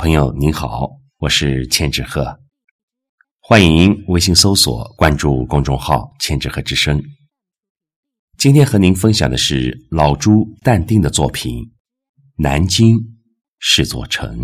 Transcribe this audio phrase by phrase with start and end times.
[0.00, 2.38] 朋友您好，我是千纸鹤，
[3.40, 7.02] 欢迎微信搜索关注公众号“千纸鹤之声”。
[8.38, 11.52] 今天和您分享的是老朱淡定的作品
[12.36, 12.96] 《南京
[13.58, 14.38] 是座城》。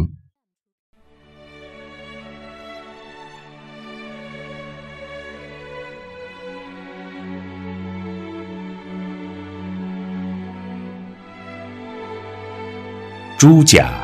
[13.38, 14.03] 朱家。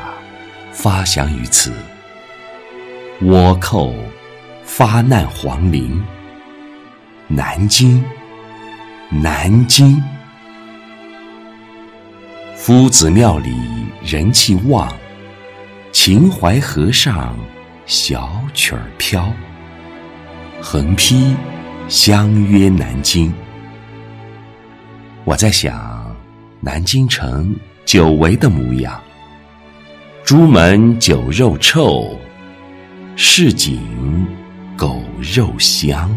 [0.71, 1.73] 发祥于此，
[3.21, 3.93] 倭寇
[4.63, 6.01] 发难黄陵。
[7.27, 8.03] 南京，
[9.09, 10.01] 南京，
[12.55, 13.53] 夫子庙里
[14.03, 14.91] 人气旺，
[15.91, 17.37] 秦淮河上
[17.85, 19.31] 小曲儿飘。
[20.61, 21.35] 横批：
[21.87, 23.33] 相约南京。
[25.23, 26.15] 我在想，
[26.59, 29.01] 南京城久违的模样。
[30.23, 32.15] 朱门酒肉臭，
[33.15, 34.25] 市井
[34.77, 36.09] 狗肉香。